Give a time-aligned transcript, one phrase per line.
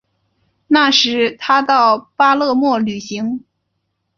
[0.65, 3.45] 那时他到巴勒莫旅行。